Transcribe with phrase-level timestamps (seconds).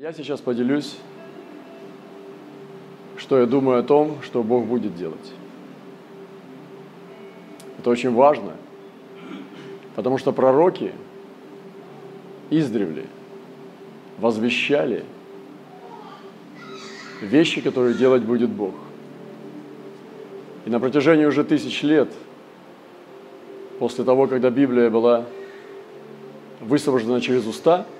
[0.00, 0.96] Я сейчас поделюсь,
[3.18, 5.34] что я думаю о том, что Бог будет делать.
[7.78, 8.54] Это очень важно,
[9.94, 10.92] потому что пророки
[12.48, 13.04] издревле
[14.16, 15.04] возвещали
[17.20, 18.76] вещи, которые делать будет Бог.
[20.64, 22.08] И на протяжении уже тысяч лет,
[23.78, 25.26] после того, когда Библия была
[26.62, 27.86] высвобождена через уста–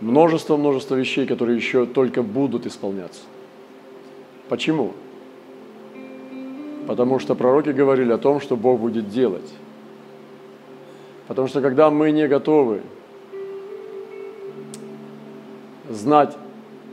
[0.00, 3.22] множество-множество вещей, которые еще только будут исполняться.
[4.48, 4.92] Почему?
[6.86, 9.52] Потому что пророки говорили о том, что Бог будет делать.
[11.28, 12.82] Потому что когда мы не готовы
[15.88, 16.36] знать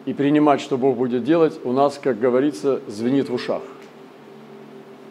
[0.05, 3.61] и принимать, что Бог будет делать, у нас, как говорится, звенит в ушах.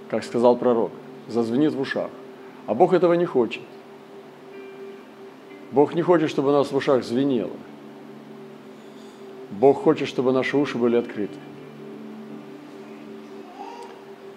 [0.08, 0.92] Как сказал пророк,
[1.26, 2.10] зазвенит в ушах.
[2.66, 3.62] А Бог этого не хочет.
[5.72, 7.50] Бог не хочет, чтобы у нас в ушах звенело.
[9.50, 11.36] Бог хочет, чтобы наши уши были открыты.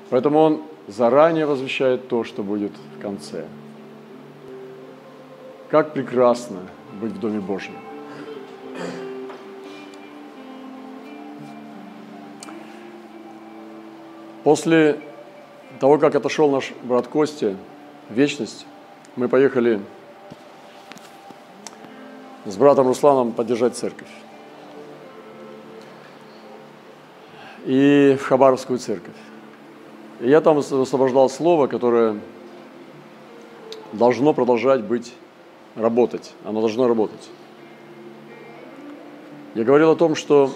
[0.09, 3.45] Поэтому Он заранее возвещает то, что будет в конце.
[5.69, 6.59] Как прекрасно
[6.99, 7.75] быть в Доме Божьем.
[14.43, 14.99] После
[15.79, 17.55] того, как отошел наш брат Костя
[18.09, 18.65] в вечность,
[19.15, 19.79] мы поехали
[22.45, 24.07] с братом Русланом поддержать церковь.
[27.69, 29.13] И в Хабаровскую церковь.
[30.21, 32.19] И я там освобождал слово, которое
[33.93, 35.13] должно продолжать быть,
[35.75, 36.33] работать.
[36.43, 37.29] Оно должно работать.
[39.53, 40.51] Я говорил о том, что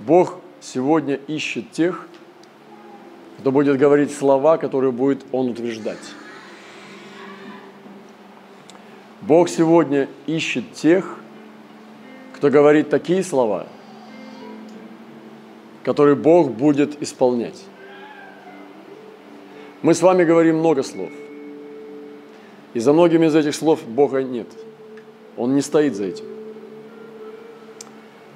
[0.00, 2.06] Бог сегодня ищет тех,
[3.38, 6.12] кто будет говорить слова, которые будет Он утверждать.
[9.22, 11.16] Бог сегодня ищет тех,
[12.36, 13.66] кто говорит такие слова–
[15.84, 17.64] который Бог будет исполнять.
[19.82, 21.10] Мы с вами говорим много слов.
[22.74, 24.46] И за многими из этих слов Бога нет.
[25.36, 26.26] Он не стоит за этим.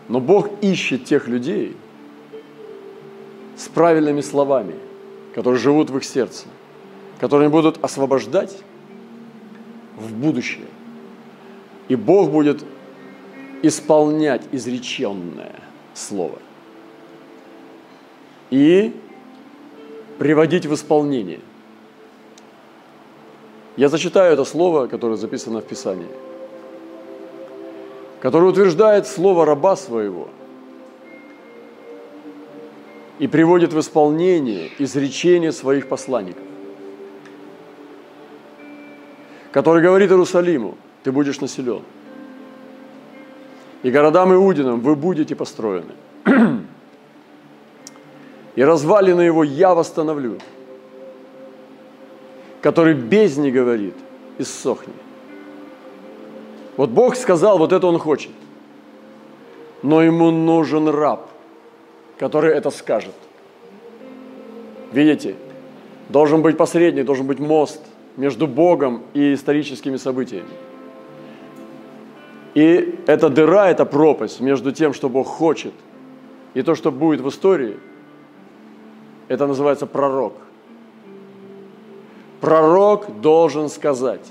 [0.08, 1.76] Но Бог ищет тех людей
[3.56, 4.74] с правильными словами,
[5.34, 6.46] которые живут в их сердце,
[7.20, 8.56] которые будут освобождать
[9.96, 10.66] в будущее.
[11.88, 12.64] И Бог будет
[13.62, 15.60] исполнять изреченное
[15.94, 16.38] слово–
[18.54, 18.94] и
[20.20, 21.40] приводить в исполнение.
[23.76, 26.06] Я зачитаю это слово, которое записано в Писании,
[28.20, 30.28] которое утверждает слово раба своего
[33.18, 36.44] и приводит в исполнение изречение своих посланников,
[39.50, 41.82] который говорит Иерусалиму, ты будешь населен,
[43.82, 45.92] и городам Иудинам вы будете построены
[48.56, 50.38] и развалины его я восстановлю,
[52.60, 53.94] который без не говорит,
[54.38, 54.94] иссохни.
[56.76, 58.32] Вот Бог сказал, вот это Он хочет.
[59.82, 61.28] Но ему нужен раб,
[62.18, 63.14] который это скажет.
[64.92, 65.34] Видите,
[66.08, 67.80] должен быть посредник, должен быть мост
[68.16, 70.48] между Богом и историческими событиями.
[72.54, 75.74] И эта дыра, эта пропасть между тем, что Бог хочет,
[76.54, 77.76] и то, что будет в истории–
[79.28, 80.34] это называется пророк.
[82.40, 84.26] Пророк должен сказать.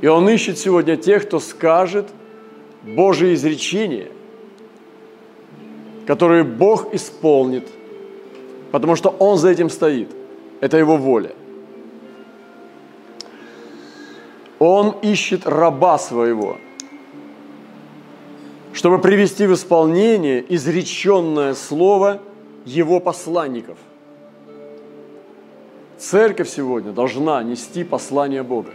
[0.00, 2.08] И он ищет сегодня тех, кто скажет
[2.82, 4.08] Божие изречения,
[6.06, 7.68] которые Бог исполнит,
[8.70, 10.10] потому что Он за этим стоит.
[10.60, 11.32] Это Его воля.
[14.58, 16.56] Он ищет раба своего,
[18.72, 22.20] чтобы привести в исполнение изреченное слово–
[22.64, 23.78] его посланников.
[25.98, 28.70] Церковь сегодня должна нести послание Бога,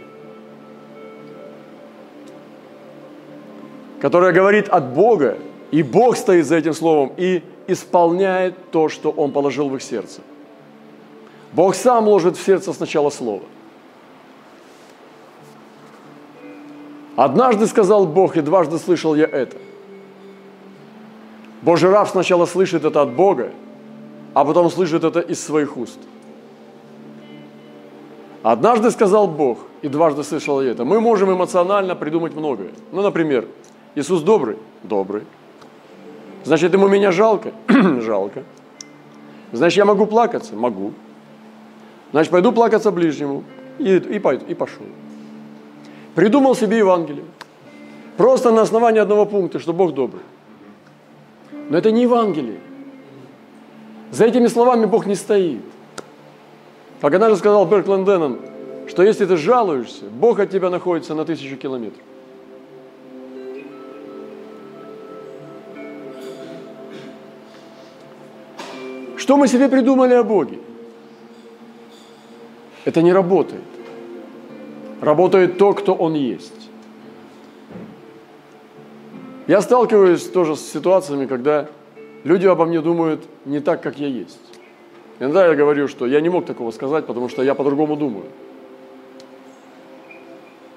[4.00, 5.38] которое говорит от Бога,
[5.70, 10.22] и Бог стоит за этим словом и исполняет то, что Он положил в их сердце.
[11.52, 13.42] Бог сам ложит в сердце сначала слово.
[17.16, 19.56] Однажды сказал Бог, и дважды слышал я это.
[21.62, 23.50] Божий раб сначала слышит это от Бога,
[24.38, 25.98] а потом слышит это из своих уст.
[28.44, 30.84] Однажды сказал Бог, и дважды слышал я это.
[30.84, 32.70] Мы можем эмоционально придумать многое.
[32.92, 33.48] Ну, например,
[33.96, 34.56] Иисус добрый?
[34.84, 35.24] Добрый.
[36.44, 37.50] Значит, ему меня жалко?
[38.00, 38.44] жалко.
[39.50, 40.54] Значит, я могу плакаться?
[40.54, 40.92] Могу.
[42.12, 43.42] Значит, пойду плакаться ближнему.
[43.80, 44.86] И, и, пойду, и пошел.
[46.14, 47.24] придумал себе Евангелие.
[48.16, 50.22] Просто на основании одного пункта, что Бог добрый.
[51.70, 52.60] Но это не Евангелие.
[54.10, 55.62] За этими словами Бог не стоит.
[57.00, 58.40] Как однажды сказал Берк Лэнденнон,
[58.88, 62.02] что если ты жалуешься, Бог от тебя находится на тысячу километров.
[69.16, 70.58] Что мы себе придумали о Боге?
[72.86, 73.62] Это не работает.
[75.02, 76.70] Работает то, кто Он есть.
[79.46, 81.68] Я сталкиваюсь тоже с ситуациями, когда
[82.24, 84.38] люди обо мне думают не так, как я есть.
[85.20, 88.26] Иногда я говорю, что я не мог такого сказать, потому что я по-другому думаю.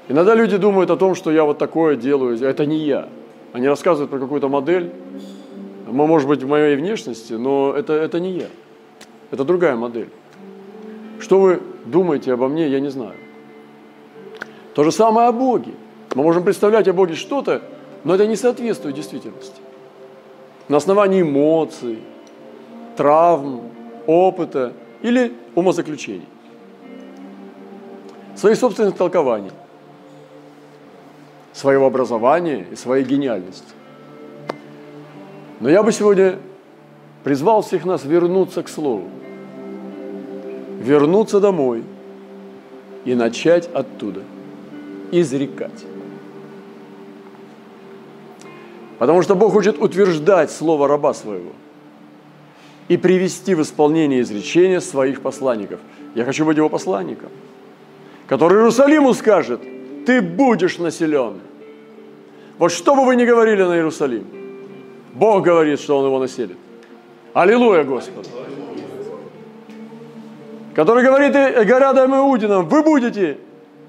[0.07, 3.07] Иногда люди думают о том, что я вот такое делаю, это не я.
[3.53, 4.91] Они рассказывают про какую-то модель,
[5.87, 8.47] может быть, в моей внешности, но это, это не я.
[9.29, 10.09] Это другая модель.
[11.19, 13.15] Что вы думаете обо мне, я не знаю.
[14.73, 15.71] То же самое о Боге.
[16.15, 17.61] Мы можем представлять о Боге что-то,
[18.03, 19.61] но это не соответствует действительности.
[20.71, 21.99] На основании эмоций,
[22.95, 23.59] травм,
[24.07, 24.71] опыта
[25.01, 26.29] или умозаключений.
[28.37, 29.51] Своих собственных толкований,
[31.51, 33.67] своего образования и своей гениальности.
[35.59, 36.39] Но я бы сегодня
[37.25, 39.09] призвал всех нас вернуться к Слову,
[40.79, 41.83] вернуться домой
[43.03, 44.21] и начать оттуда
[45.11, 45.83] изрекать.
[49.01, 51.53] Потому что Бог хочет утверждать слово раба своего
[52.87, 55.79] и привести в исполнение изречения своих посланников.
[56.13, 57.29] Я хочу быть его посланником,
[58.27, 59.59] который Иерусалиму скажет,
[60.05, 61.39] ты будешь населен.
[62.59, 64.27] Вот что бы вы ни говорили на Иерусалим–
[65.15, 66.57] Бог говорит, что Он его населит.
[67.33, 68.29] Аллилуйя, Господи.
[70.75, 71.33] Который говорит
[71.65, 73.39] городам Иудинам, вы будете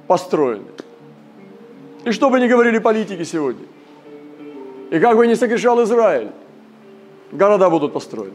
[0.07, 0.65] построены.
[2.07, 3.67] И что бы ни говорили политики сегодня,
[4.93, 6.29] и как бы ни согрешал Израиль,
[7.33, 8.35] города будут построены.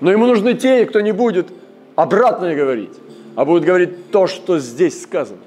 [0.00, 1.48] Но ему нужны те, кто не будет
[1.96, 2.94] обратное говорить,
[3.36, 5.42] а будет говорить то, что здесь сказано.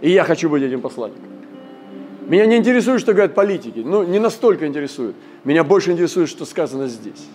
[0.00, 1.22] И я хочу быть этим посланником.
[2.28, 3.80] Меня не интересует, что говорят политики.
[3.84, 5.14] Ну, не настолько интересует.
[5.44, 7.26] Меня больше интересует, что сказано здесь.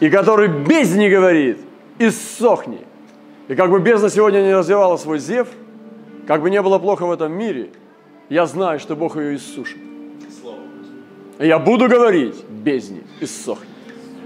[0.00, 1.56] И который без не говорит,
[1.98, 2.80] иссохни.
[3.48, 5.48] И как бы бездна сегодня не развивала свой зев,
[6.26, 7.70] как бы не было плохо в этом мире,
[8.30, 9.78] я знаю, что Бог ее иссушит.
[11.38, 13.66] Я буду говорить бездне, иссохни.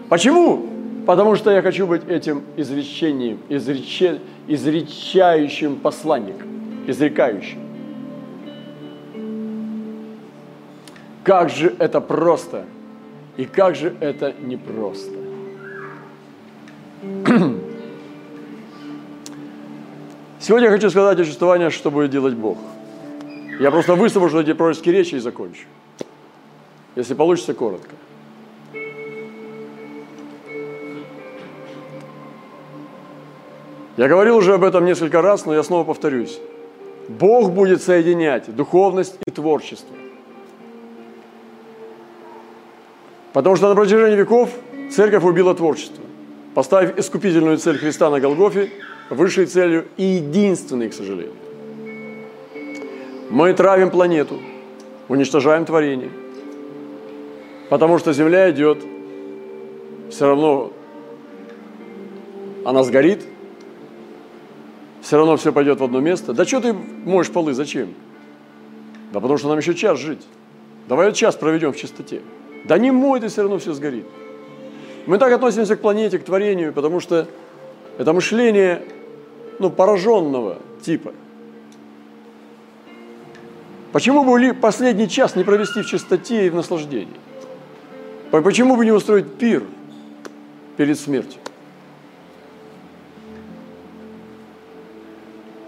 [0.09, 0.69] Почему?
[1.07, 6.49] Потому что я хочу быть этим изречением, изрече, изречающим посланником,
[6.87, 7.59] изрекающим.
[11.23, 12.67] Как же это просто
[13.39, 15.13] и как же это непросто.
[20.41, 22.59] Сегодня я хочу сказать о чувствовании, что будет делать Бог.
[23.61, 25.67] Я просто высвобожу эти пророческие речи и закончу.
[26.97, 27.95] Если получится, коротко.
[33.97, 36.41] Я говорил уже об этом несколько раз, но я снова повторюсь.
[37.09, 39.95] Бог будет соединять духовность и творчество.
[43.33, 44.51] Потому что на протяжении веков
[44.91, 46.03] церковь убила творчество,
[46.55, 48.71] поставив искупительную цель Христа на Голгофе
[49.11, 51.44] высшей целью и единственной, к сожалению.
[53.35, 54.39] Мы травим планету,
[55.09, 56.13] уничтожаем творение,
[57.69, 58.79] потому что Земля идет,
[60.09, 60.73] все равно
[62.65, 63.25] она сгорит,
[65.01, 66.33] все равно все пойдет в одно место.
[66.33, 67.95] Да что ты моешь полы, зачем?
[69.13, 70.25] Да потому что нам еще час жить.
[70.89, 72.23] Давай час проведем в чистоте.
[72.67, 74.07] Да не мой, ты все равно все сгорит.
[75.07, 77.27] Мы так относимся к планете, к творению, потому что
[77.99, 78.83] это мышление
[79.59, 81.11] ну, пораженного типа.
[83.95, 87.15] Почему бы последний час не провести в чистоте и в наслаждении?
[88.33, 89.63] Почему бы не устроить пир
[90.77, 91.41] перед смертью?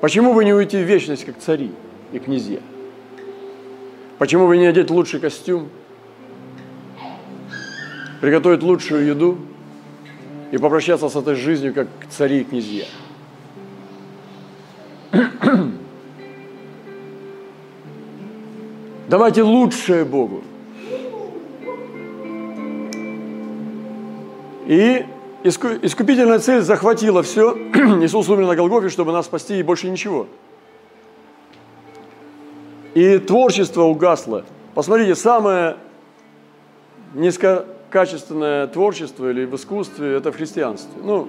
[0.00, 1.70] Почему бы не уйти в вечность, как цари
[2.10, 2.58] и князья?
[4.18, 5.68] Почему бы не одеть лучший костюм,
[8.20, 9.38] приготовить лучшую еду
[10.50, 12.86] и попрощаться с этой жизнью, как цари и князья.
[19.08, 20.42] Давайте лучшее Богу.
[24.66, 25.06] И
[25.44, 27.52] искупительная цель захватила все.
[28.02, 30.26] Иисус умер на Голгофе, чтобы нас спасти, и больше ничего.
[32.94, 34.44] И творчество угасло.
[34.74, 35.76] Посмотрите, самое
[37.14, 41.00] низко качественное творчество или в искусстве, это в христианстве.
[41.02, 41.28] Ну,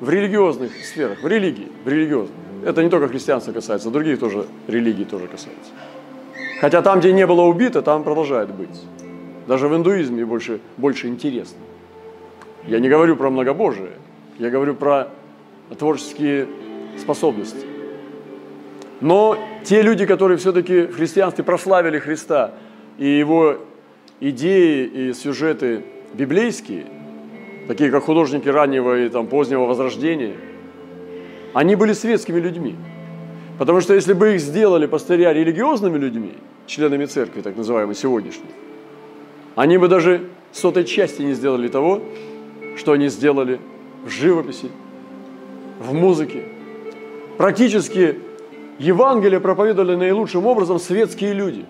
[0.00, 2.36] в религиозных сферах, в религии, в религиозных.
[2.64, 5.72] это не только христианства касается, других тоже религий тоже касается.
[6.60, 8.82] Хотя там, где не было убито, там продолжает быть.
[9.46, 11.58] Даже в индуизме больше, больше интересно.
[12.66, 13.92] Я не говорю про многобожие,
[14.38, 15.08] я говорю про
[15.78, 16.48] творческие
[16.98, 17.64] способности.
[19.00, 22.52] Но те люди, которые все-таки в христианстве прославили Христа
[22.98, 23.58] и его
[24.20, 25.84] идеи и сюжеты
[26.14, 26.86] библейские,
[27.68, 30.34] такие как художники раннего и там, позднего возрождения,
[31.54, 32.74] они были светскими людьми.
[33.58, 36.34] Потому что если бы их сделали пастыря религиозными людьми,
[36.68, 38.50] членами церкви, так называемой сегодняшней,
[39.56, 42.00] они бы даже сотой части не сделали того,
[42.76, 43.58] что они сделали
[44.04, 44.70] в живописи,
[45.80, 46.44] в музыке.
[47.36, 48.20] Практически
[48.78, 51.64] Евангелие проповедовали наилучшим образом светские люди.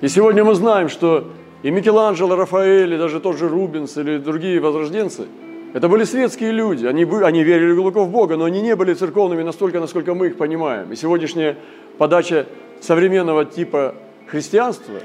[0.00, 1.30] И сегодня мы знаем, что
[1.62, 5.26] и Микеланджело, Рафаэль, и даже тот же Рубинс или другие возрожденцы–
[5.76, 9.42] это были светские люди, они, они верили глубоко в Бога, но они не были церковными
[9.42, 10.90] настолько, насколько мы их понимаем.
[10.90, 11.58] И сегодняшняя
[11.98, 12.46] подача
[12.80, 13.94] современного типа
[14.26, 15.00] христианства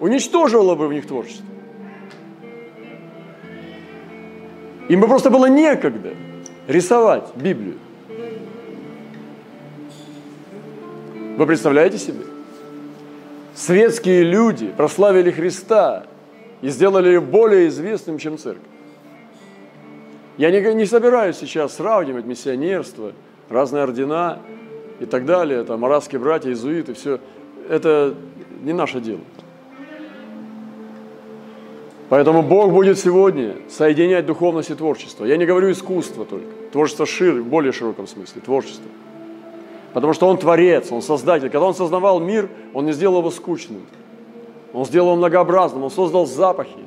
[0.00, 1.44] уничтожила бы в них творчество.
[4.88, 6.14] Им бы просто было некогда
[6.68, 7.78] рисовать Библию.
[11.36, 12.24] Вы представляете себе?
[13.54, 16.06] Светские люди прославили Христа
[16.62, 18.62] и сделали его более известным, чем церковь.
[20.36, 23.12] Я не, не собираюсь сейчас сравнивать миссионерство,
[23.48, 24.38] разные ордена
[25.00, 27.20] и так далее, там, арабские братья, иезуиты, все.
[27.68, 28.14] Это
[28.62, 29.20] не наше дело.
[32.08, 35.24] Поэтому Бог будет сегодня соединять духовность и творчество.
[35.24, 36.46] Я не говорю искусство только.
[36.70, 38.40] Творчество шире, в более широком смысле.
[38.42, 38.88] Творчество.
[39.92, 41.50] Потому что Он творец, Он создатель.
[41.50, 43.82] Когда Он создавал мир, Он не сделал его скучным.
[44.72, 46.84] Он сделал его многообразным, Он создал запахи.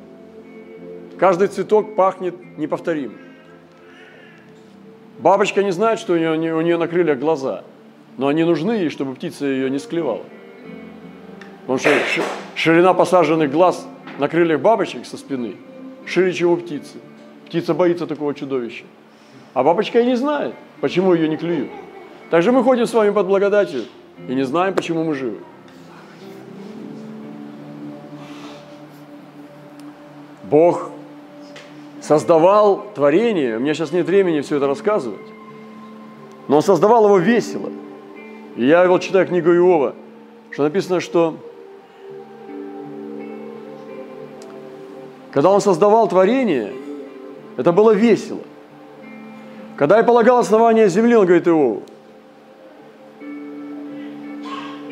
[1.18, 3.14] Каждый цветок пахнет неповторимо.
[5.18, 7.62] Бабочка не знает, что у нее, у нее на крыльях глаза,
[8.20, 10.20] но они нужны ей, чтобы птица ее не склевала.
[11.62, 11.88] Потому что
[12.54, 15.56] ширина посаженных глаз на крыльях бабочек со спины
[16.04, 16.98] шире, чем у птицы.
[17.46, 18.84] Птица боится такого чудовища.
[19.54, 21.70] А бабочка и не знает, почему ее не клюют.
[22.28, 23.84] Также мы ходим с вами под благодатью
[24.28, 25.38] и не знаем, почему мы живы.
[30.44, 30.90] Бог
[32.02, 35.26] создавал творение, у меня сейчас нет времени все это рассказывать,
[36.48, 37.70] но он создавал его весело.
[38.60, 39.94] Я вот читаю книгу Иова,
[40.50, 41.38] что написано, что
[45.32, 46.70] когда он создавал творение,
[47.56, 48.42] это было весело.
[49.76, 51.84] Когда я полагал основание земли, он говорит Иову,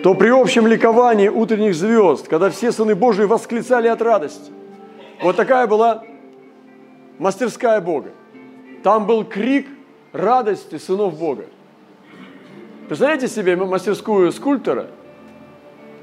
[0.02, 4.50] то при общем ликовании утренних звезд, когда все сыны Божии восклицали от радости.
[5.20, 6.04] Вот такая была
[7.18, 8.12] мастерская Бога.
[8.82, 9.68] Там был крик
[10.14, 11.44] радости сынов Бога.
[12.88, 14.86] Представляете себе мастерскую скульптора?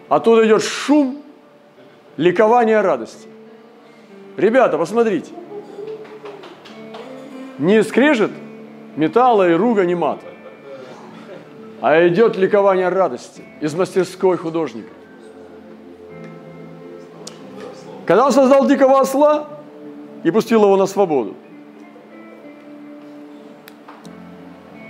[0.08, 1.24] Оттуда идет шум
[2.16, 3.28] ликования радости.
[4.38, 5.32] Ребята, посмотрите.
[7.58, 8.32] Не скрежет
[8.96, 10.26] металла и руга, не мата,
[11.82, 14.90] а идет ликование радости из мастерской художника.
[18.06, 19.48] Когда он создал дикого осла,
[20.24, 21.36] и пустил его на свободу,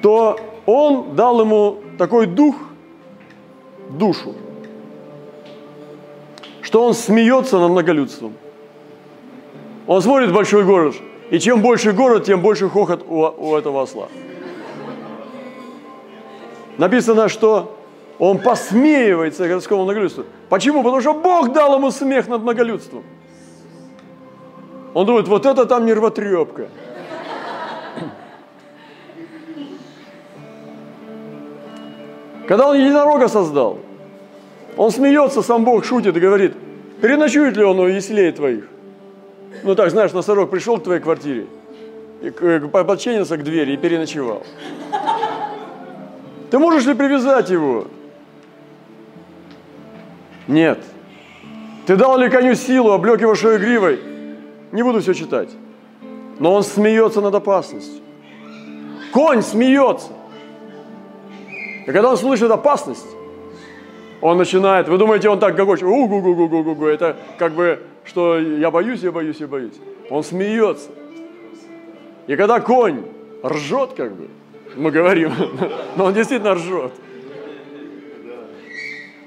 [0.01, 2.55] то он дал ему такой дух,
[3.89, 4.33] душу,
[6.61, 8.33] что он смеется над многолюдством.
[9.87, 10.95] Он смотрит большой город,
[11.29, 14.07] и чем больше город, тем больше хохот у, у этого осла.
[16.77, 17.77] Написано, что
[18.19, 20.25] он посмеивается городскому многолюдству.
[20.49, 20.83] Почему?
[20.83, 23.03] Потому что Бог дал ему смех над многолюдством.
[24.93, 26.69] Он думает, вот это там нервотрепка.
[32.47, 33.79] Когда он единорога создал,
[34.77, 36.53] он смеется, сам Бог шутит и говорит,
[37.01, 38.65] переночует ли он у яслей твоих?
[39.63, 41.47] Ну так, знаешь, носорог пришел к твоей квартире,
[42.21, 44.43] и подчинился к двери и переночевал.
[46.51, 47.87] Ты можешь ли привязать его?
[50.47, 50.79] Нет.
[51.87, 53.99] Ты дал ли коню силу, облег его шею гривой?
[54.71, 55.49] Не буду все читать.
[56.39, 58.01] Но он смеется над опасностью.
[59.11, 60.11] Конь смеется.
[61.85, 63.07] И когда он слышит опасность,
[64.21, 67.15] он начинает, вы думаете, он так гогочет, у гу гу гу гу гу гу это
[67.37, 69.75] как бы, что я боюсь, я боюсь, я боюсь.
[70.09, 70.89] Он смеется.
[72.27, 73.03] И когда конь
[73.43, 74.27] ржет, как бы,
[74.75, 75.31] мы говорим,
[75.95, 76.91] но он действительно ржет.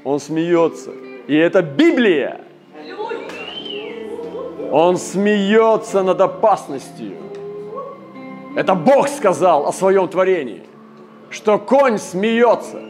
[0.03, 0.91] Он смеется.
[1.27, 2.41] И это Библия.
[4.71, 7.17] Он смеется над опасностью.
[8.57, 10.68] Это Бог сказал о своем творении.
[11.31, 12.81] Что конь смеется.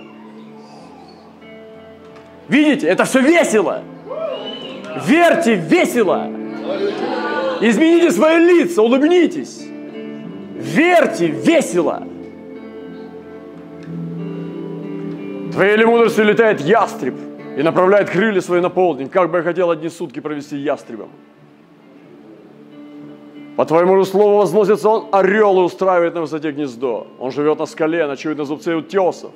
[2.49, 3.83] Видите, это все весело.
[5.07, 6.29] Верьте, весело.
[7.61, 9.65] Измените свои лица, улыбнитесь.
[10.55, 12.07] Верьте, весело.
[15.53, 17.15] Твоей ли мудростью летает ястреб
[17.57, 19.09] и направляет крылья свои на полдень.
[19.09, 21.11] Как бы я хотел одни сутки провести ястребом.
[23.59, 27.09] По твоему слову возносится он, орел и устраивает на высоте гнездо.
[27.19, 29.33] Он живет на скале, ночует на зубце утесов.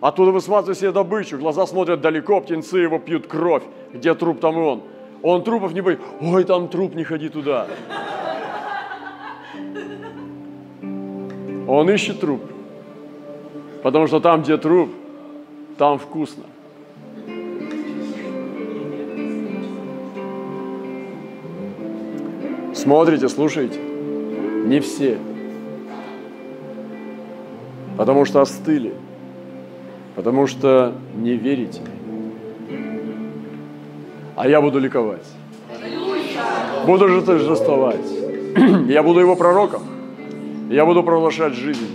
[0.00, 3.62] Оттуда высматривает себе добычу, глаза смотрят далеко, птенцы его пьют кровь.
[3.92, 4.82] Где труп, там и он.
[5.22, 6.04] Он трупов не боится.
[6.20, 7.68] Ой, там труп, не ходи туда.
[11.68, 12.40] Он ищет труп.
[13.84, 14.90] Потому что там, где труп,
[15.78, 16.42] там вкусно.
[22.82, 23.78] Смотрите, слушайте.
[23.78, 25.16] Не все.
[27.96, 28.92] Потому что остыли.
[30.16, 31.80] Потому что не верите.
[34.34, 35.24] А я буду ликовать.
[36.84, 38.04] Буду же торжествовать.
[38.88, 39.82] Я буду его пророком.
[40.68, 41.86] Я буду провозглашать жизнь.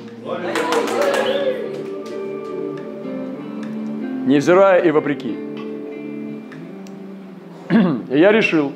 [4.26, 5.36] Невзирая и вопреки.
[8.10, 8.72] Я решил,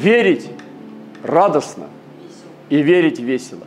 [0.00, 0.50] верить
[1.22, 1.86] радостно
[2.70, 3.66] и верить весело.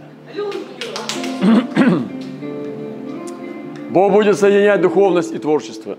[3.90, 5.98] Бог будет соединять духовность и творчество.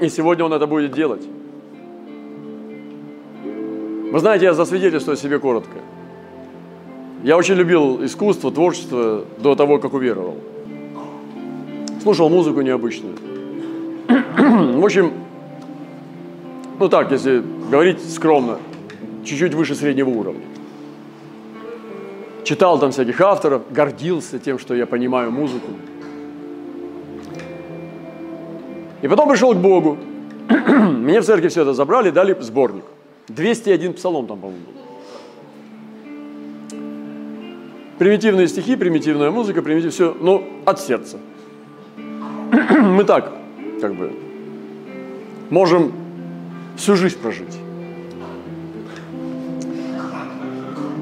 [0.00, 1.26] И сегодня Он это будет делать.
[4.12, 5.78] Вы знаете, я засвидетельствую себе коротко.
[7.24, 10.36] Я очень любил искусство, творчество до того, как уверовал.
[12.02, 13.14] Слушал музыку необычную.
[14.36, 15.12] В общем,
[16.78, 18.58] ну так, если говорить скромно,
[19.24, 20.44] чуть-чуть выше среднего уровня.
[22.44, 25.68] Читал там всяких авторов, гордился тем, что я понимаю музыку.
[29.02, 29.98] И потом пришел к Богу.
[30.48, 32.84] Мне в церкви все это забрали, дали сборник.
[33.28, 34.82] 201 псалом там, по-моему, был.
[37.98, 41.18] Примитивные стихи, примитивная музыка, примитивное все, но от сердца.
[41.96, 43.32] Мы так,
[43.80, 44.12] как бы,
[45.50, 45.92] можем
[46.76, 47.56] всю жизнь прожить.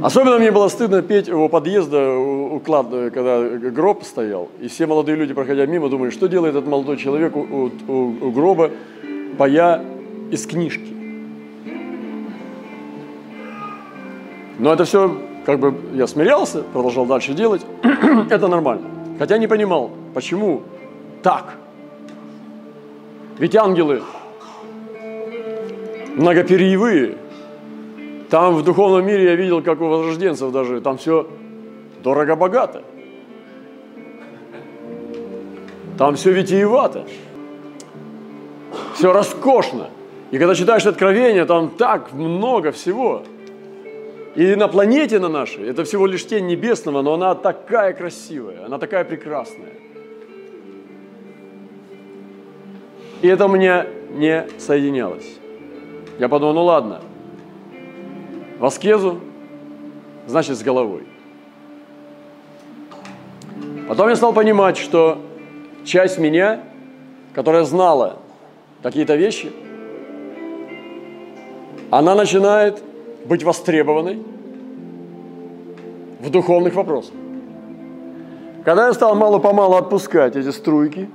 [0.03, 5.17] Особенно мне было стыдно петь у подъезда, у, клада, когда гроб стоял, и все молодые
[5.17, 8.71] люди, проходя мимо, думали, что делает этот молодой человек у, у, у гроба,
[9.37, 9.85] поя
[10.31, 10.95] из книжки.
[14.59, 17.63] Но это все, как бы, я смирялся, продолжал дальше делать.
[18.31, 18.87] это нормально.
[19.19, 20.63] Хотя не понимал, почему
[21.23, 21.57] так.
[23.39, 24.03] Ведь ангелы
[26.17, 27.17] многоперьевые–
[28.31, 31.27] там в духовном мире я видел, как у возрожденцев даже, там все
[32.03, 32.83] дорого-богато.
[35.99, 37.05] Там все витиевато.
[38.95, 39.91] Все роскошно.
[40.31, 43.25] И когда читаешь Откровение, там так много всего.
[44.37, 48.79] И на планете на нашей, это всего лишь тень небесного, но она такая красивая, она
[48.79, 49.73] такая прекрасная.
[53.23, 55.37] И это мне не соединялось.
[56.21, 57.01] Я подумал, ну ладно,
[58.61, 59.21] в аскезу,
[60.27, 61.07] значит с головой.
[63.89, 65.19] Потом я стал понимать, что
[65.85, 66.61] часть меня,
[67.35, 68.19] которая знала
[68.83, 69.51] какие-то вещи,
[71.91, 72.83] она начинает
[73.25, 74.23] быть востребованной
[76.21, 77.15] в духовных вопросах.
[78.67, 81.09] Когда я стал мало-помалу отпускать эти струйки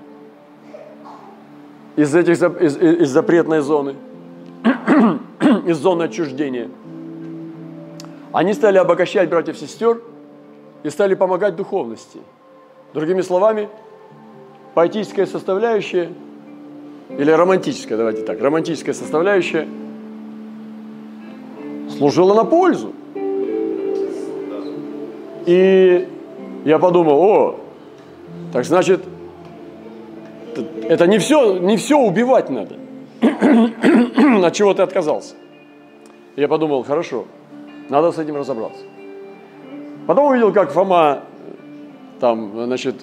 [1.95, 3.93] из, этих, из, из запретной зоны,
[5.67, 6.71] из зоны отчуждения–
[8.35, 10.01] они стали обогащать братьев и сестер
[10.83, 12.19] и стали помогать духовности.
[12.93, 13.69] Другими словами,
[14.73, 16.11] поэтическая составляющая,
[17.17, 19.69] или романтическая, давайте так, романтическая составляющая
[21.97, 22.91] служила на пользу.
[25.45, 26.05] И
[26.65, 27.59] я подумал, о,
[28.51, 29.01] так значит,
[30.89, 32.75] это не все, не все убивать надо.
[34.45, 35.35] От чего ты отказался?
[36.35, 37.27] Я подумал, хорошо,
[37.89, 38.83] надо с этим разобраться.
[40.07, 41.21] Потом увидел, как Фома,
[42.19, 42.95] там, значит,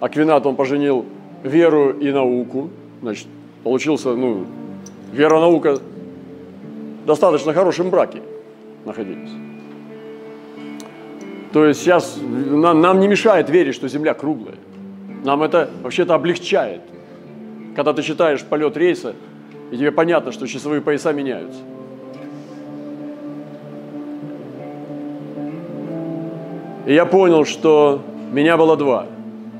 [0.00, 1.04] Аквинат, он поженил
[1.42, 2.70] веру и науку.
[3.02, 3.26] Значит,
[3.64, 4.46] получился, ну,
[5.12, 5.78] вера, наука
[7.06, 8.22] достаточно хорошем браке
[8.84, 9.30] находились.
[11.52, 14.56] То есть сейчас нам, нам не мешает верить, что Земля круглая.
[15.24, 16.82] Нам это вообще-то облегчает.
[17.74, 19.14] Когда ты читаешь полет рейса,
[19.70, 21.60] и тебе понятно, что часовые пояса меняются.
[26.90, 29.06] И я понял, что Меня было два.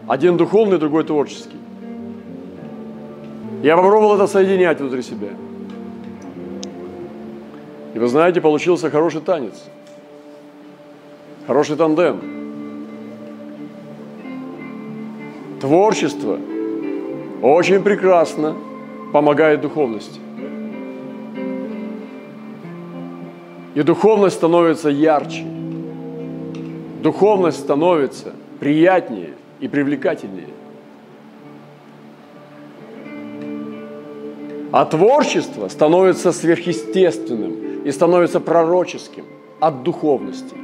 [0.08, 1.58] Один духовный, другой творческий.
[3.62, 5.28] Я попробовал это соединять внутри себя.
[7.94, 9.62] И вы знаете, получился хороший танец.
[11.46, 12.20] Хороший тандем.
[15.60, 16.36] Творчество
[17.42, 18.56] очень прекрасно
[19.12, 20.18] помогает духовности.
[23.76, 25.59] И духовность становится ярче.
[27.02, 30.48] Духовность становится приятнее и привлекательнее.
[34.72, 39.24] А творчество становится сверхъестественным и становится пророческим
[39.60, 40.54] от духовности.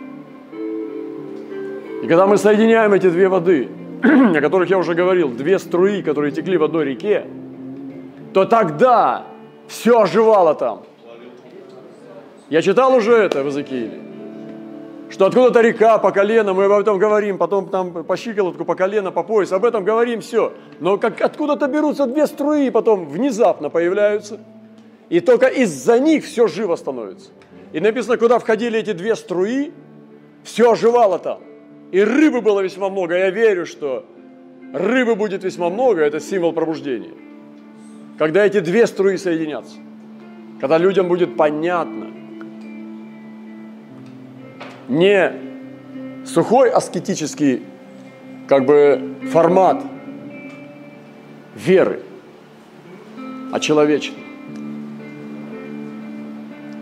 [2.03, 3.69] И когда мы соединяем эти две воды,
[4.03, 7.27] о которых я уже говорил, две струи, которые текли в одной реке,
[8.33, 9.27] то тогда
[9.67, 10.83] все оживало там.
[12.49, 13.99] Я читал уже это в Иезекииле,
[15.09, 19.13] что откуда-то река по колено, мы об этом говорим, потом там по щиколотку, по колено,
[19.13, 20.53] по пояс, об этом говорим, все.
[20.81, 24.41] Но как откуда-то берутся две струи, потом внезапно появляются,
[25.09, 27.31] и только из-за них все живо становится.
[27.73, 29.73] И написано, куда входили эти две струи,
[30.43, 31.41] все оживало там.
[31.93, 33.17] И рыбы было весьма много.
[33.17, 34.05] Я верю, что
[34.73, 37.13] рыбы будет весьма много, это символ пробуждения.
[38.19, 39.77] Когда эти две струи соединятся,
[40.61, 42.16] когда людям будет понятно,
[44.89, 45.33] не
[46.25, 47.63] сухой аскетический
[48.49, 49.83] как бы формат
[51.55, 52.03] веры,
[53.53, 54.19] а человечный.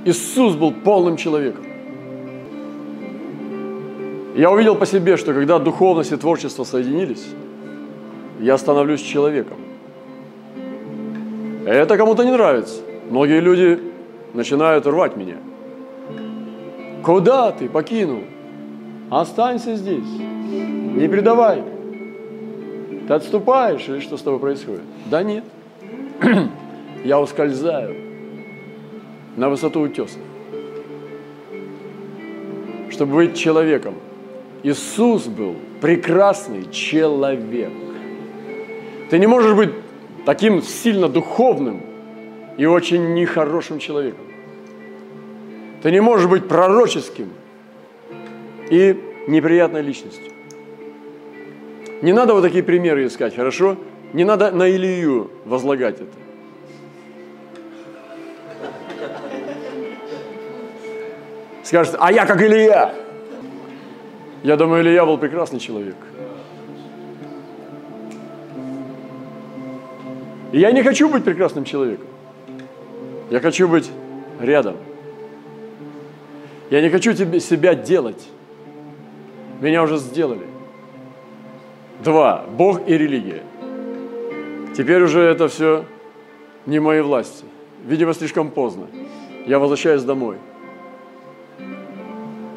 [0.05, 1.65] Иисус был полным человеком.
[4.37, 7.25] Я увидел по себе, что когда духовность и творчество соединились,
[8.41, 9.59] я становлюсь человеком.
[11.65, 12.81] Это кому-то не нравится.
[13.09, 13.81] Многие люди
[14.35, 15.37] начинают рвать меня.
[17.05, 18.23] Куда ты покинул?
[19.11, 20.09] Останься здесь.
[20.09, 21.63] Не предавай.
[23.07, 24.85] Ты отступаешь или что с тобой происходит?
[25.07, 25.45] Да нет.
[27.05, 27.95] Я ускользаю
[29.37, 30.21] на высоту утесов,
[32.91, 33.95] чтобы быть человеком,
[34.63, 37.73] Иисус был прекрасный человек.
[39.11, 39.71] Ты не можешь быть
[40.25, 41.83] таким сильно духовным
[42.57, 44.25] и очень нехорошим человеком.
[45.85, 47.31] Ты не можешь быть пророческим
[48.71, 50.33] и неприятной личностью.
[52.01, 53.77] Не надо вот такие примеры искать, хорошо?
[54.15, 56.07] Не надо на Илью возлагать это.
[61.65, 62.95] Скажет, а я как Илья.
[64.43, 65.97] Я думаю, Илья был прекрасный человек.
[70.51, 72.07] И я не хочу быть прекрасным человеком.
[73.29, 73.91] Я хочу быть
[74.41, 74.77] рядом.
[76.75, 78.29] Я не хочу тебе, себя делать.
[79.61, 80.45] Меня уже сделали.
[82.03, 82.45] Два.
[82.51, 83.45] Бог и религия.
[84.77, 85.85] Теперь уже это все
[86.67, 87.45] не моей власти.
[87.87, 88.89] Видимо, слишком поздно.
[89.47, 90.39] Я возвращаюсь домой.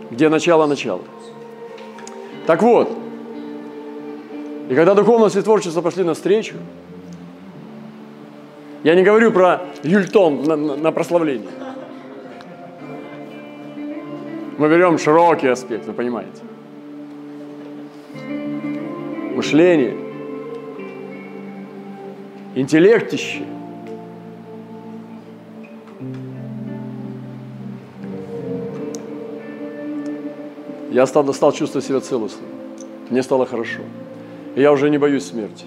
[0.09, 1.03] Где начало-начало.
[2.47, 2.89] Так вот,
[4.67, 6.55] и когда духовность и творчество пошли навстречу,
[8.83, 11.66] я не говорю про Юльтон на, на, на прославление.
[14.57, 16.41] Мы берем широкий аспект, вы понимаете.
[19.35, 19.95] Мышление,
[22.55, 23.43] интеллектище.
[30.89, 32.49] Я стал, стал чувствовать себя целостным.
[33.11, 33.81] Мне стало хорошо.
[34.55, 35.65] И я уже не боюсь смерти.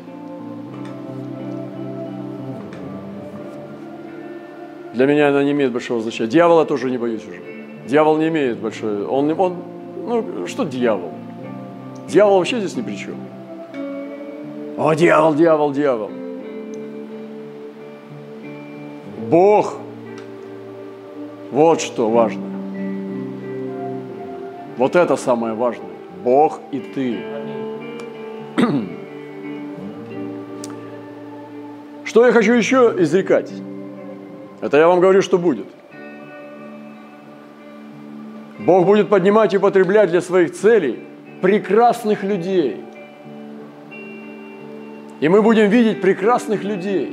[4.95, 6.29] Для меня она не имеет большого значения.
[6.29, 7.60] Дьявола тоже не боюсь уже.
[7.91, 9.05] Дьявол не имеет большой...
[9.05, 9.57] Он, он,
[10.07, 11.11] ну, что дьявол?
[12.07, 13.17] Дьявол вообще здесь ни при чем.
[14.79, 16.11] О, дьявол, дьявол, дьявол.
[19.29, 19.75] Бог.
[21.51, 22.45] Вот что важно.
[24.77, 25.91] Вот это самое важное.
[26.23, 27.19] Бог и ты.
[32.05, 33.53] Что я хочу еще изрекать?
[34.61, 35.67] Это я вам говорю, что будет.
[38.71, 41.01] Бог будет поднимать и употреблять для своих целей
[41.43, 42.77] прекрасных людей.
[45.19, 47.13] И мы будем видеть прекрасных людей,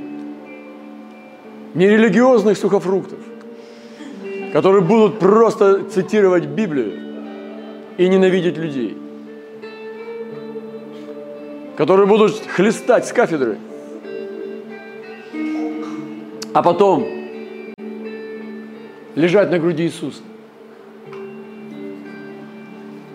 [1.74, 3.18] нерелигиозных сухофруктов,
[4.54, 6.94] которые будут просто цитировать Библию
[7.98, 8.96] и ненавидеть людей,
[11.76, 13.58] которые будут хлестать с кафедры,
[16.54, 17.04] а потом
[19.16, 20.22] лежать на груди Иисуса.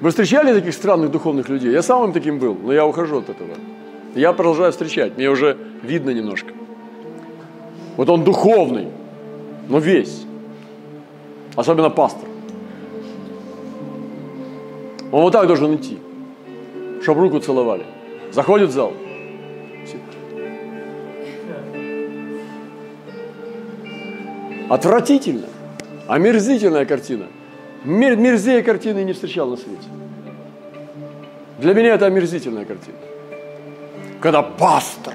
[0.02, 1.70] Вы встречали таких странных духовных людей?
[1.70, 3.50] Я сам им таким был, но я ухожу от этого.
[4.16, 6.52] Я продолжаю встречать, мне уже видно немножко.
[7.96, 8.88] Вот он духовный,
[9.68, 10.24] но весь.
[11.54, 12.28] Особенно пастор.
[15.12, 16.00] Он вот так должен идти,
[17.02, 17.84] чтобы руку целовали.
[18.32, 18.92] Заходит в зал.
[24.68, 25.46] Отвратительно.
[26.08, 27.26] Омерзительная картина.
[27.84, 29.88] Мер, мерзее картины не встречал на свете.
[31.58, 32.96] Для меня это омерзительная картина.
[34.20, 35.14] Когда пастор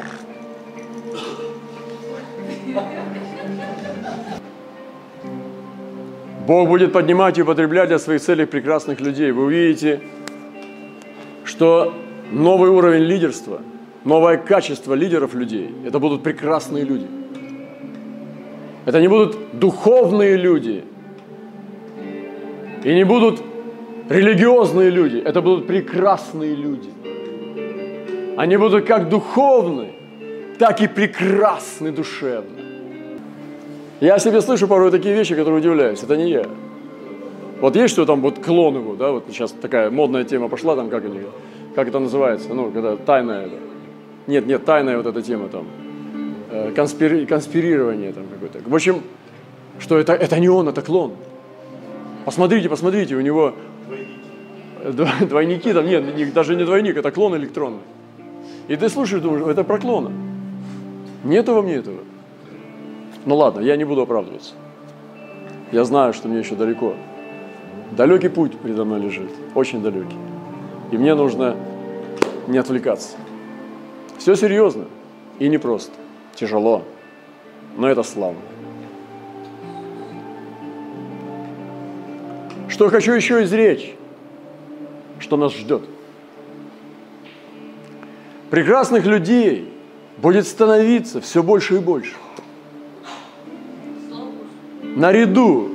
[6.46, 9.32] Бог будет поднимать и употреблять для своих целей прекрасных людей.
[9.32, 10.02] Вы увидите,
[11.44, 11.94] что
[12.32, 13.62] новый уровень лидерства,
[14.06, 17.08] новое качество лидеров людей– это будут прекрасные люди.
[18.86, 20.84] Это не будут духовные люди–
[22.88, 23.42] и не будут
[24.08, 26.90] религиозные люди, это будут прекрасные люди.
[28.38, 29.90] Они будут как духовны,
[30.58, 32.62] так и прекрасны душевно.
[34.00, 36.02] Я себе слышу порой такие вещи, которые удивляюсь.
[36.02, 36.46] Это не я.
[37.60, 40.90] Вот есть что там, вот клон его, да, вот сейчас такая модная тема пошла, там
[40.90, 41.20] как они,
[41.76, 43.50] как это называется, ну, когда тайная,
[44.28, 45.66] нет, нет, тайная вот эта тема там,
[46.52, 48.60] э, конспири, конспирирование там какое-то.
[48.66, 49.02] В общем,
[49.78, 51.16] что это, это не он, это клон.
[52.28, 53.54] Посмотрите, посмотрите, у него
[55.30, 57.80] двойники там, нет, даже не двойник, это клон электронный.
[58.68, 60.12] И ты слушаешь, думаешь, это про клона.
[61.24, 62.00] Нету во мне этого.
[63.24, 64.56] Ну ладно, я не буду оправдываться.
[65.72, 66.96] Я знаю, что мне еще далеко.
[67.92, 70.18] Далекий путь передо мной лежит, очень далекий.
[70.92, 71.56] И мне нужно
[72.48, 73.16] не отвлекаться.
[74.18, 74.84] Все серьезно
[75.40, 75.94] и непросто.
[76.36, 76.84] Тяжело,
[77.78, 78.42] но это славно.
[82.70, 83.96] Что хочу еще изречь,
[85.20, 85.84] что нас ждет.
[88.50, 89.74] Прекрасных людей
[90.18, 92.14] будет становиться все больше и больше.
[94.84, 95.70] Наряду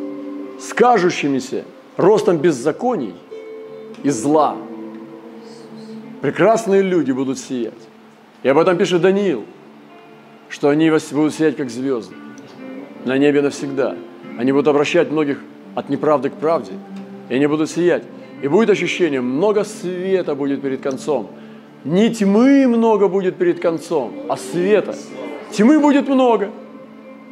[0.61, 1.65] с кажущимися
[1.97, 3.15] ростом беззаконий
[4.03, 4.57] и зла
[6.23, 7.75] прекрасные люди будут сиять.
[8.43, 9.45] И об этом пишет Даниил,
[10.49, 12.15] что они будут сиять как звезды
[13.05, 13.97] на небе навсегда.
[14.39, 15.41] Они будут обращать многих
[15.75, 16.73] от неправды к правде–
[17.33, 18.03] и они будут сиять.
[18.43, 21.31] И будет ощущение, много света будет перед концом.
[21.83, 24.95] Не тьмы много будет перед концом, а света.
[25.51, 26.51] Тьмы будет много,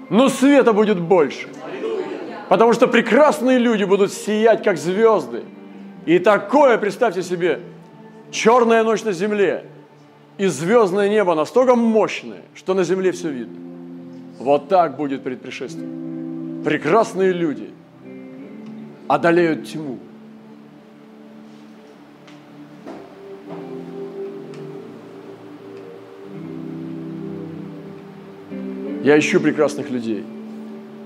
[0.09, 1.48] но света будет больше.
[2.48, 5.42] Потому что прекрасные люди будут сиять, как звезды.
[6.07, 7.61] И такое, представьте себе,
[8.31, 9.66] черная ночь на земле
[10.38, 13.59] и звездное небо настолько мощное, что на земле все видно.
[14.38, 16.62] Вот так будет перед пришествием.
[16.64, 17.68] Прекрасные люди–
[19.11, 19.99] одолеют тьму.
[29.03, 30.25] Я ищу прекрасных людей.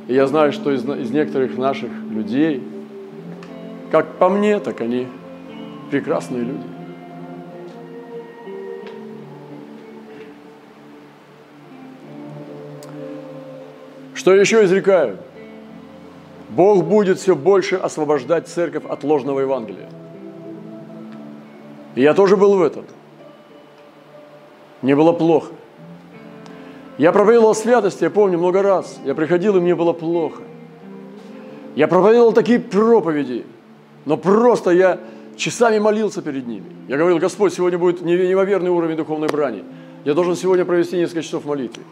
[0.06, 2.62] И я знаю, что из, из некоторых наших людей,
[3.90, 5.06] как по мне, так они
[5.90, 6.66] прекрасные люди.
[14.14, 15.16] Что еще изрекаю?
[16.54, 19.88] Бог будет все больше освобождать церковь от ложного Евангелия.
[21.96, 22.84] И я тоже был в этом.
[24.82, 25.52] Мне было плохо.
[26.96, 29.00] Я проповедовал святости, я помню, много раз.
[29.04, 30.42] Я приходил, и мне было плохо.
[31.74, 33.44] Я проповедовал такие проповеди,
[34.04, 35.00] но просто я
[35.36, 36.66] часами молился перед ними.
[36.86, 39.64] Я говорил, Господь, сегодня будет неимоверный уровень духовной брани.
[40.04, 41.82] Я должен сегодня провести несколько часов молитвы.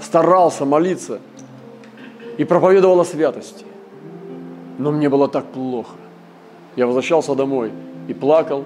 [0.00, 1.20] Старался молиться–
[2.38, 3.66] и проповедовал о святости.
[4.78, 5.96] Но мне было так плохо.
[6.76, 7.72] Я возвращался домой
[8.06, 8.64] и плакал,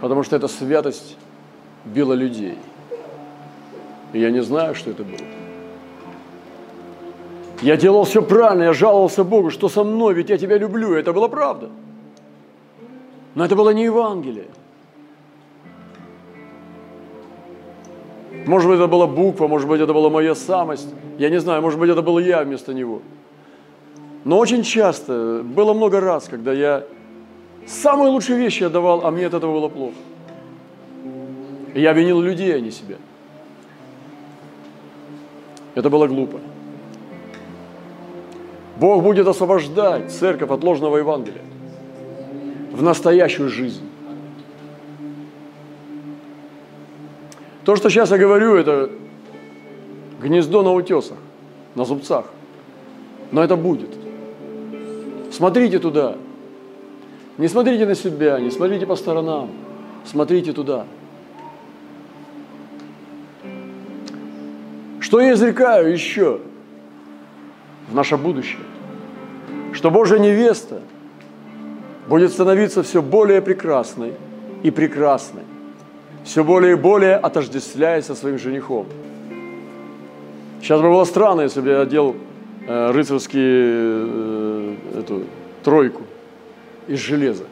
[0.00, 1.16] потому что эта святость
[1.84, 2.56] била людей.
[4.12, 5.26] И я не знаю, что это было.
[7.62, 10.94] Я делал все правильно, я жаловался Богу, что со мной, ведь я тебя люблю.
[10.94, 11.70] Это была правда.
[13.34, 14.46] Но это было не Евангелие.
[18.46, 20.88] Может быть, это была буква, может быть, это была моя самость.
[21.18, 23.02] Я не знаю, может быть, это был я вместо него.
[24.24, 26.84] Но очень часто, было много раз, когда я
[27.66, 29.96] самые лучшие вещи отдавал, а мне от этого было плохо.
[31.74, 32.96] Я винил людей, а не себя.
[35.74, 36.38] Это было глупо.
[38.78, 41.42] Бог будет освобождать церковь от ложного Евангелия
[42.72, 43.82] в настоящую жизнь.
[47.66, 48.90] То, что сейчас я говорю, это
[50.22, 51.18] гнездо на утесах,
[51.74, 52.26] на зубцах.
[53.32, 53.90] Но это будет.
[55.32, 56.14] Смотрите туда.
[57.38, 59.50] Не смотрите на себя, не смотрите по сторонам,
[60.04, 60.86] смотрите туда.
[65.00, 66.38] Что я изрекаю еще
[67.90, 68.62] в наше будущее?
[69.72, 70.82] Что Божья невеста
[72.06, 74.12] будет становиться все более прекрасной
[74.62, 75.42] и прекрасной,
[76.26, 78.86] все более и более отождествляясь со своим женихом.
[80.60, 82.16] Сейчас бы было странно, если бы я одел
[82.66, 85.22] э, рыцарский э, эту
[85.62, 86.02] тройку
[86.88, 87.44] из железа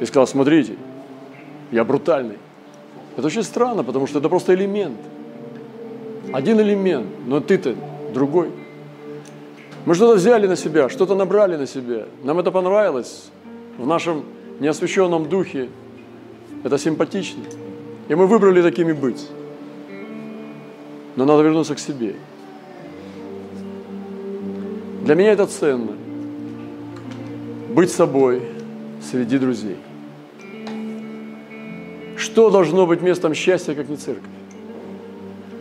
[0.00, 0.76] и сказал, смотрите,
[1.70, 2.38] я брутальный.
[3.16, 4.98] Это очень странно, потому что это просто элемент.
[6.32, 7.74] Один элемент, но ты-то
[8.14, 8.50] другой.
[9.84, 12.06] Мы что-то взяли на себя, что-то набрали на себя.
[12.22, 13.30] Нам это понравилось
[13.76, 14.24] в нашем
[14.60, 15.68] неосвященном духе.
[16.64, 17.42] Это симпатично.
[18.08, 19.28] И мы выбрали такими быть.
[21.14, 22.14] Но надо вернуться к себе.
[25.02, 25.92] Для меня это ценно.
[27.68, 28.42] Быть собой
[29.02, 29.76] среди друзей.
[32.16, 34.24] Что должно быть местом счастья, как не церковь?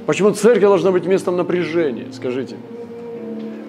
[0.06, 2.56] Почему церковь должна быть местом напряжения, скажите?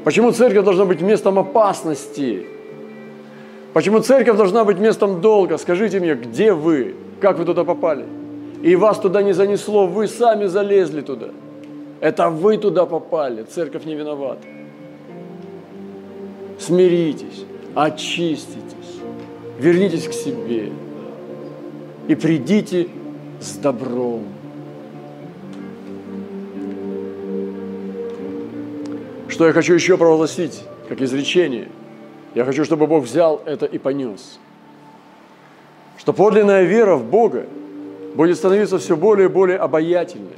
[0.05, 2.47] Почему церковь должна быть местом опасности?
[3.73, 5.59] Почему церковь должна быть местом долга?
[5.59, 6.95] Скажите мне, где вы?
[7.21, 8.05] Как вы туда попали?
[8.63, 11.29] И вас туда не занесло, вы сами залезли туда.
[12.01, 14.47] Это вы туда попали, церковь не виновата.
[16.59, 19.01] Смиритесь, очиститесь,
[19.59, 20.73] вернитесь к себе
[22.09, 22.89] и придите
[23.41, 24.25] с добром.
[29.29, 31.69] Что я хочу еще провозгласить, как изречение?
[32.35, 34.39] Я хочу, чтобы Бог взял это и понес.
[36.05, 37.47] Что подлинная вера в Бога
[38.15, 40.37] будет становиться все более и более обаятельной,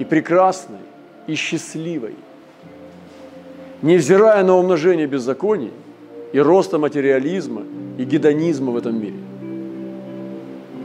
[0.00, 0.80] и прекрасной,
[1.28, 2.16] и счастливой,
[3.82, 5.70] невзирая на умножение беззаконий
[6.32, 7.62] и роста материализма
[7.98, 9.14] и гедонизма в этом мире.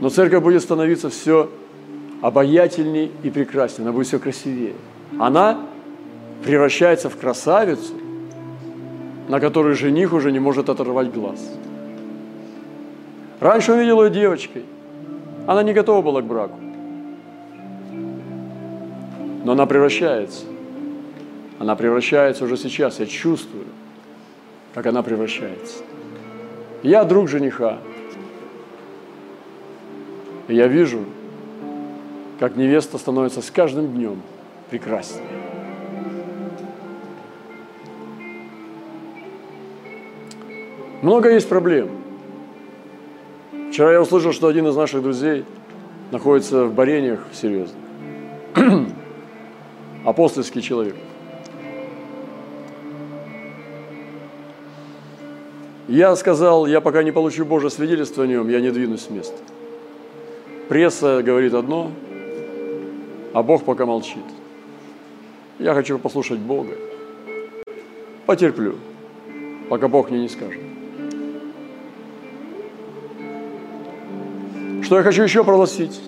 [0.00, 1.50] Но церковь будет становиться все
[2.20, 4.74] обаятельней и прекраснее, она будет все красивее.
[5.18, 5.66] Она
[6.44, 7.94] превращается в красавицу,
[9.26, 11.40] на которую жених уже не может оторвать глаз.
[13.42, 14.64] Раньше он видел ее девочкой.
[15.48, 16.56] Она не готова была к браку.
[19.44, 20.44] Но она превращается.
[21.58, 23.00] Она превращается уже сейчас.
[23.00, 23.64] Я чувствую,
[24.74, 25.82] как она превращается.
[26.84, 27.78] Я друг жениха.
[30.46, 31.00] И я вижу,
[32.38, 34.22] как невеста становится с каждым днем
[34.70, 35.26] прекраснее.
[41.02, 42.01] Много есть проблем.
[43.72, 45.46] Вчера я услышал, что один из наших друзей
[46.10, 47.74] находится в борениях серьезно.
[50.04, 50.94] Апостольский человек.
[55.88, 59.38] Я сказал, я пока не получу Божье свидетельство о нем, я не двинусь с места.
[60.68, 61.90] Пресса говорит одно,
[63.32, 64.18] а Бог пока молчит.
[65.58, 66.72] Я хочу послушать Бога.
[68.26, 68.74] Потерплю,
[69.70, 70.71] пока Бог мне не скажет.
[74.92, 76.02] Что я хочу еще прогласить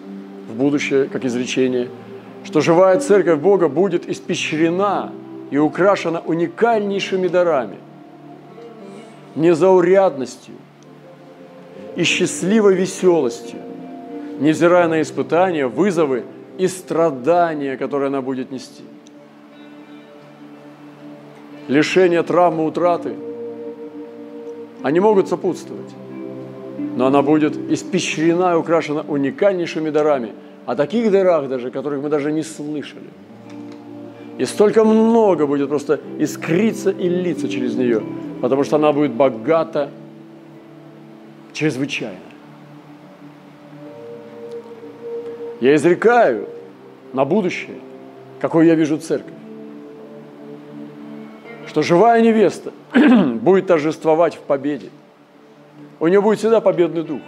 [0.47, 1.89] в будущее, как изречение,
[2.45, 5.11] что живая церковь Бога будет испещрена
[5.51, 7.79] и украшена уникальнейшими дарами,
[9.37, 10.53] незаурядностью
[11.97, 13.59] и счастливой веселостью,
[14.39, 16.25] невзирая на испытания, вызовы
[16.59, 18.85] и страдания, которые она будет нести.
[21.69, 23.15] Лишение, травмы, утраты,
[24.83, 26.04] они могут сопутствовать
[26.97, 30.33] но она будет испещрена и украшена уникальнейшими дарами,
[30.65, 33.11] о таких дарах даже, которых мы даже не слышали.
[34.39, 38.03] И столько много будет просто искриться и литься через нее,
[38.41, 39.91] потому что она будет богата
[41.53, 42.19] чрезвычайно.
[45.61, 46.49] Я изрекаю
[47.13, 47.77] на будущее,
[48.41, 49.33] какой я вижу церковь,
[51.69, 52.73] что живая невеста
[53.41, 54.91] будет торжествовать в победе–
[56.01, 57.21] у него будет всегда победный дух.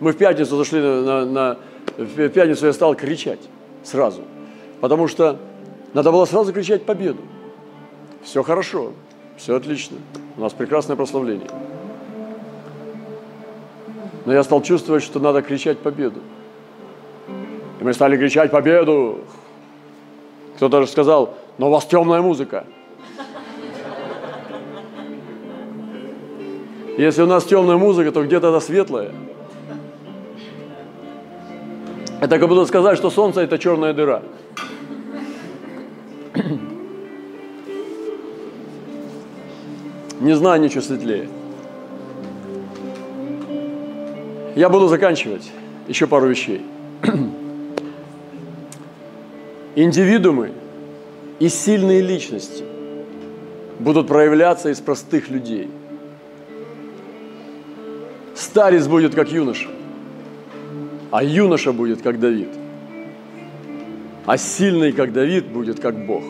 [0.00, 1.56] Мы в пятницу зашли на, на, на
[1.96, 3.40] в пятницу я стал кричать
[3.82, 4.22] сразу,
[4.80, 5.38] потому что
[5.94, 7.22] надо было сразу кричать победу.
[8.22, 8.92] Все хорошо,
[9.36, 9.96] все отлично,
[10.36, 11.48] у нас прекрасное прославление.
[14.26, 16.20] Но я стал чувствовать, что надо кричать победу.
[17.80, 19.20] И мы стали кричать победу.
[20.56, 22.66] Кто-то даже сказал, но у вас темная музыка.
[26.96, 29.12] Если у нас темная музыка, то где-то она светлая.
[32.22, 34.22] Это как будто сказать, что солнце– это черная дыра.
[40.20, 41.28] Не знаю ничего светлее.
[44.54, 45.52] Я буду заканчивать.
[45.88, 46.62] Еще пару вещей.
[49.76, 50.52] Индивидуумы
[51.38, 52.64] и сильные личности
[53.78, 55.68] будут проявляться из простых людей–
[58.56, 59.68] Старец будет как юноша,
[61.10, 62.48] а юноша будет как Давид.
[64.24, 66.22] А сильный, как Давид, будет как Бог.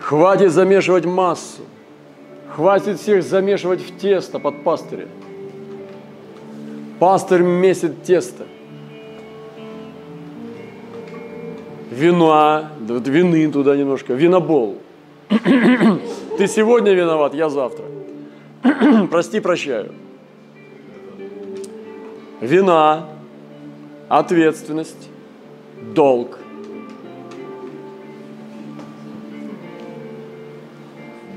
[0.00, 1.62] Хватит замешивать массу.
[2.56, 5.06] Хватит всех замешивать в тесто под пастыря.
[6.98, 8.42] Пастырь месит тесто.
[11.88, 14.78] Вина, вины туда немножко, винобол.
[15.28, 18.01] Ты сегодня виноват, я завтра.
[19.10, 19.92] Прости, прощаю.
[22.40, 23.08] Вина,
[24.08, 25.08] ответственность,
[25.94, 26.38] долг.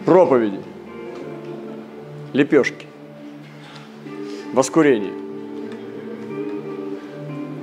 [0.05, 0.59] Проповеди,
[2.33, 2.85] лепешки,
[4.53, 5.13] воскурение.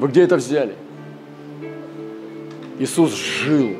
[0.00, 0.74] Вы где это взяли?
[2.80, 3.76] Иисус жил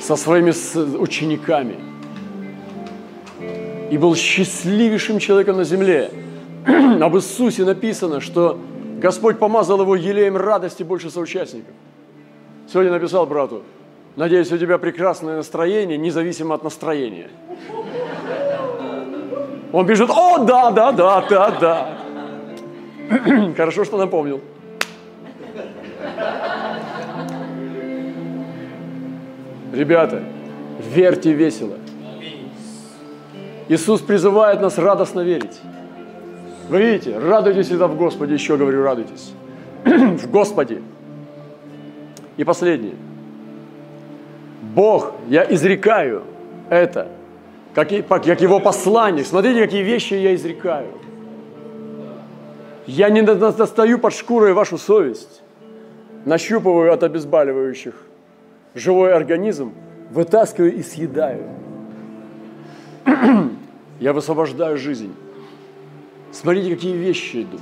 [0.00, 0.52] со своими
[0.96, 1.89] учениками
[3.90, 6.10] и был счастливейшим человеком на земле.
[7.00, 8.58] Об Иисусе написано, что
[8.98, 11.74] Господь помазал его елеем радости больше соучастников.
[12.72, 13.62] Сегодня написал брату,
[14.16, 17.30] надеюсь, у тебя прекрасное настроение, независимо от настроения.
[19.72, 21.98] Он бежит, о, да, да, да, да, да.
[23.56, 24.40] Хорошо, что напомнил.
[29.72, 30.22] Ребята,
[30.78, 31.76] верьте весело.
[33.70, 35.60] Иисус призывает нас радостно верить.
[36.68, 39.32] Вы видите, радуйтесь всегда в Господе, еще говорю, радуйтесь.
[39.84, 40.82] в Господе.
[42.36, 42.96] И последнее.
[44.74, 46.24] Бог, я изрекаю
[46.68, 47.06] это,
[47.72, 49.24] как, как Его посланник.
[49.24, 50.88] Смотрите, какие вещи я изрекаю.
[52.86, 55.42] Я не достаю под шкурой вашу совесть,
[56.24, 57.94] нащупываю от обезболивающих
[58.74, 59.74] живой организм,
[60.10, 61.69] вытаскиваю и съедаю.
[64.00, 65.14] Я высвобождаю жизнь.
[66.32, 67.60] Смотрите, какие вещи идут.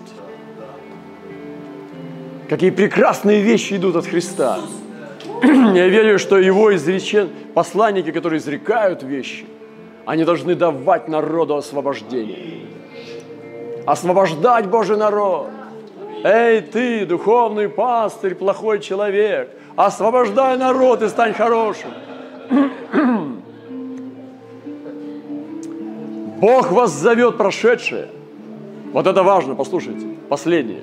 [2.49, 4.59] Какие прекрасные вещи идут от Христа.
[5.43, 9.47] Я верю, что его изречен, посланники, которые изрекают вещи,
[10.07, 12.67] они должны давать народу освобождение.
[13.87, 15.49] Освобождать Божий народ.
[16.25, 21.91] Эй, ты, духовный пастырь, плохой человек, освобождай народ и стань хорошим.
[26.39, 28.09] Бог вас зовет прошедшее.
[28.93, 30.07] Вот это важно, послушайте.
[30.29, 30.83] Последнее.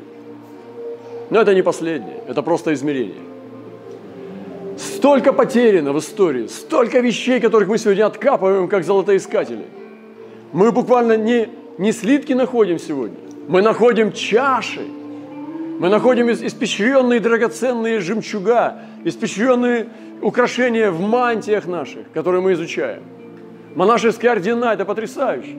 [1.30, 3.22] Но это не последнее, это просто измерение.
[4.78, 9.66] Столько потеряно в истории, столько вещей, которых мы сегодня откапываем, как золотоискатели.
[10.52, 14.86] Мы буквально не, не слитки находим сегодня, мы находим чаши,
[15.80, 19.88] мы находим испещренные драгоценные жемчуга, испещренные
[20.22, 23.04] украшения в мантиях наших, которые мы изучаем.
[23.76, 25.56] Монашеские ордена– это потрясающе.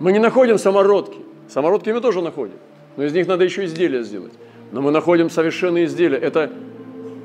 [0.00, 1.18] Мы не находим самородки.
[1.48, 2.56] Самородки мы тоже находим.
[2.96, 4.32] Но из них надо еще изделия сделать.
[4.72, 6.18] Но мы находим совершенные изделия.
[6.18, 6.50] Это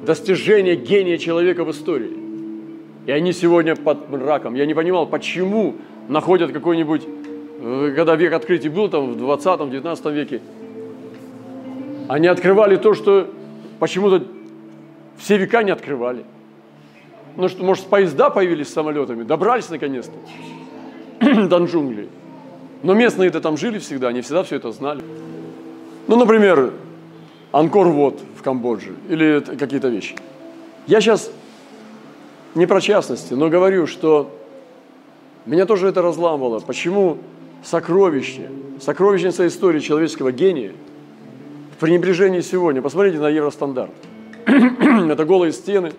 [0.05, 2.11] достижение гения человека в истории.
[3.07, 4.53] И они сегодня под мраком.
[4.53, 5.75] Я не понимал, почему
[6.07, 7.03] находят какой-нибудь,
[7.61, 10.41] э, когда век открытий был, там в 20-19 веке,
[12.07, 13.27] они открывали то, что
[13.79, 14.23] почему-то
[15.17, 16.23] все века не открывали.
[17.35, 20.13] Ну что, может, поезда появились с самолетами, добрались наконец-то
[21.47, 22.09] до джунглей.
[22.83, 25.01] Но местные-то там жили всегда, они всегда все это знали.
[26.07, 26.73] Ну, например,
[27.51, 30.15] Анкор-Вот в Камбодже или какие-то вещи.
[30.87, 31.31] Я сейчас
[32.55, 34.31] не про частности, но говорю, что
[35.45, 36.59] меня тоже это разламывало.
[36.59, 37.17] Почему
[37.63, 38.49] сокровище,
[38.81, 40.71] сокровищница истории человеческого гения–
[41.81, 42.79] пренебрежении сегодня.
[42.79, 43.91] Посмотрите на Евростандарт.
[44.45, 45.93] это голые стены.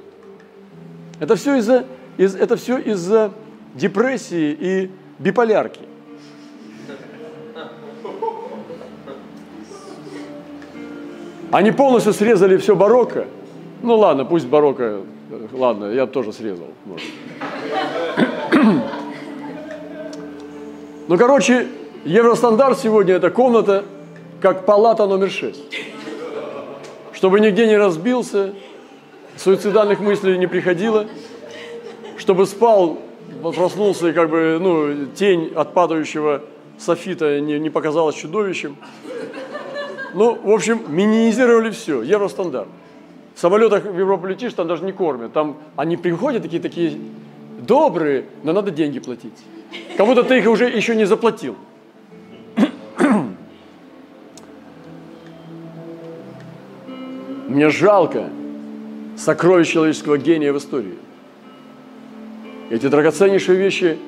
[1.22, 1.84] Это все из-за
[2.16, 3.30] из, это все из-за
[3.76, 5.82] депрессии и биполярки.
[11.52, 13.26] Они полностью срезали все барокко.
[13.82, 15.02] Ну ладно, пусть барокко,
[15.52, 16.66] ладно, я тоже срезал.
[16.86, 17.06] Может.
[21.06, 21.68] Ну, короче,
[22.04, 23.84] Евростандарт сегодня это комната
[24.40, 25.62] как палата номер шесть.
[27.12, 28.54] Чтобы нигде не разбился,
[29.36, 31.06] суицидальных мыслей не приходило,
[32.18, 32.98] чтобы спал,
[33.42, 36.42] проснулся и как бы, ну, тень от падающего
[36.78, 38.76] софита не, не показалась чудовищем.
[40.14, 42.68] Ну, в общем, минимизировали все, евростандарт.
[43.34, 45.32] В самолетах в Европу летишь, там даже не кормят.
[45.32, 47.00] Там они приходят такие, такие
[47.60, 49.32] добрые, но надо деньги платить.
[49.96, 51.56] Как будто ты их уже еще не заплатил.
[57.48, 58.28] Мне жалко,
[59.22, 60.96] сокровищ человеческого гения в истории.
[62.70, 63.98] Эти драгоценнейшие вещи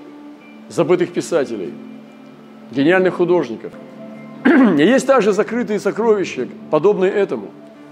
[0.68, 1.72] забытых писателей,
[2.72, 3.72] гениальных художников.
[4.44, 7.50] И есть также закрытые сокровища, подобные этому,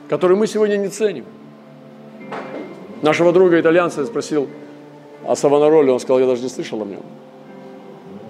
[0.08, 1.24] которые мы сегодня не ценим.
[3.02, 4.48] Нашего друга итальянца я спросил
[5.24, 7.02] о Савонароле, он сказал, я даже не слышал о нем.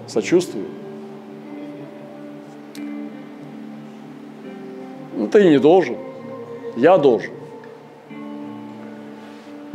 [0.07, 0.65] Сочувствую.
[5.15, 5.95] Ну, ты не должен.
[6.75, 7.31] Я должен.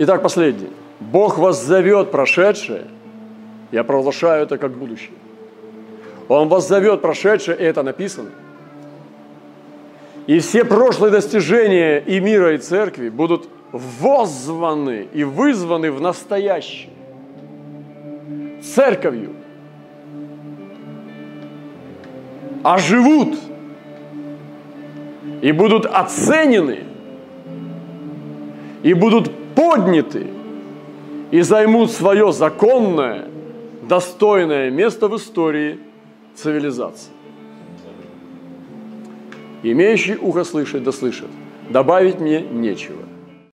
[0.00, 0.70] Итак, последний.
[1.00, 2.84] Бог вас зовет прошедшее,
[3.72, 5.10] я провозглашаю это как будущее.
[6.28, 8.30] Он вас зовет прошедшее, и это написано.
[10.28, 16.92] И все прошлые достижения и мира, и церкви будут воззваны и вызваны в настоящее
[18.62, 19.34] церковью.
[22.62, 23.36] Оживут
[25.42, 26.84] и будут оценены,
[28.84, 30.28] и будут подняты,
[31.32, 33.26] и займут свое законное,
[33.82, 35.80] достойное место в истории
[36.36, 37.10] цивилизации.
[39.64, 41.26] Имеющий ухо слышать, да слышит.
[41.70, 43.02] Добавить мне нечего–